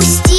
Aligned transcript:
Just 0.00 0.29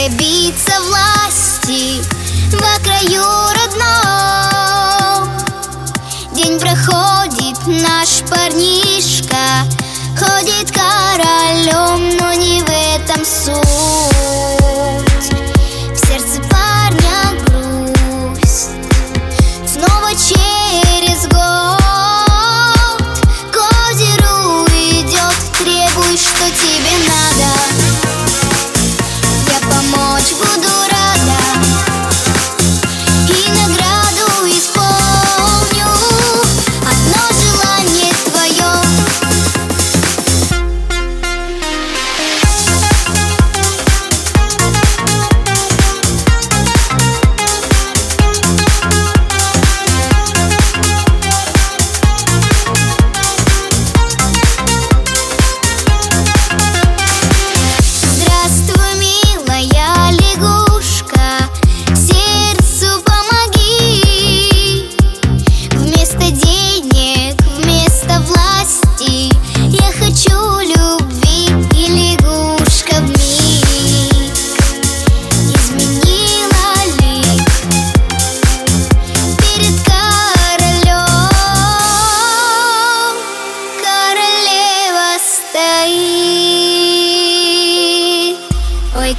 Де 0.00 0.08
власти 0.08 0.72
власті 0.88 2.00
в 2.52 2.84
краю 2.84 3.22
родном. 3.54 5.28
День 6.34 6.58
проходит 6.58 7.66
наш 7.66 8.22
парнишка 8.30 9.66
ходит 10.18 10.49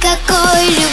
никакой 0.02 0.66
любви 0.66 0.91